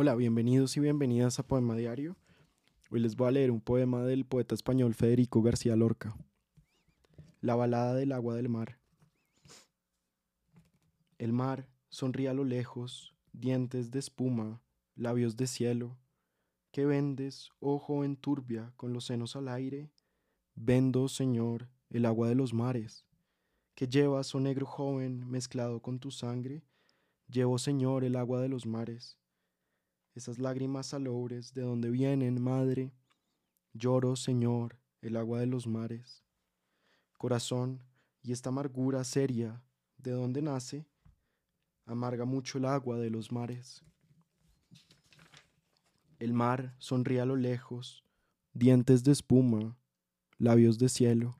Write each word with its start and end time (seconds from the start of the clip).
Hola, 0.00 0.14
bienvenidos 0.14 0.76
y 0.76 0.80
bienvenidas 0.80 1.40
a 1.40 1.42
Poema 1.42 1.74
Diario. 1.74 2.16
Hoy 2.88 3.00
les 3.00 3.16
voy 3.16 3.26
a 3.26 3.30
leer 3.32 3.50
un 3.50 3.60
poema 3.60 4.04
del 4.04 4.24
poeta 4.24 4.54
español 4.54 4.94
Federico 4.94 5.42
García 5.42 5.74
Lorca. 5.74 6.16
La 7.40 7.56
balada 7.56 7.94
del 7.94 8.12
agua 8.12 8.36
del 8.36 8.48
mar. 8.48 8.78
El 11.18 11.32
mar 11.32 11.66
sonríe 11.88 12.28
a 12.28 12.32
lo 12.32 12.44
lejos, 12.44 13.12
dientes 13.32 13.90
de 13.90 13.98
espuma, 13.98 14.62
labios 14.94 15.36
de 15.36 15.48
cielo. 15.48 15.98
¿Qué 16.70 16.86
vendes, 16.86 17.50
oh 17.58 17.80
joven 17.80 18.14
turbia, 18.14 18.72
con 18.76 18.92
los 18.92 19.06
senos 19.06 19.34
al 19.34 19.48
aire? 19.48 19.90
Vendo, 20.54 21.08
Señor, 21.08 21.70
el 21.90 22.06
agua 22.06 22.28
de 22.28 22.36
los 22.36 22.54
mares. 22.54 23.04
¿Qué 23.74 23.88
llevas, 23.88 24.32
oh 24.32 24.38
negro 24.38 24.64
joven, 24.64 25.28
mezclado 25.28 25.82
con 25.82 25.98
tu 25.98 26.12
sangre? 26.12 26.62
Llevo, 27.26 27.58
Señor, 27.58 28.04
el 28.04 28.14
agua 28.14 28.40
de 28.40 28.48
los 28.48 28.64
mares 28.64 29.18
esas 30.18 30.38
lágrimas 30.38 30.88
salobres, 30.88 31.54
¿de 31.54 31.62
dónde 31.62 31.90
vienen, 31.90 32.42
madre? 32.42 32.92
Lloro, 33.72 34.16
Señor, 34.16 34.78
el 35.00 35.16
agua 35.16 35.38
de 35.40 35.46
los 35.46 35.66
mares. 35.66 36.24
Corazón, 37.16 37.82
y 38.22 38.32
esta 38.32 38.50
amargura 38.50 39.04
seria, 39.04 39.62
¿de 39.96 40.10
dónde 40.10 40.42
nace? 40.42 40.86
Amarga 41.86 42.24
mucho 42.24 42.58
el 42.58 42.64
agua 42.64 42.98
de 42.98 43.10
los 43.10 43.30
mares. 43.30 43.82
El 46.18 46.32
mar 46.32 46.74
sonríe 46.78 47.20
a 47.20 47.24
lo 47.24 47.36
lejos, 47.36 48.04
dientes 48.52 49.04
de 49.04 49.12
espuma, 49.12 49.78
labios 50.36 50.78
de 50.78 50.88
cielo. 50.88 51.38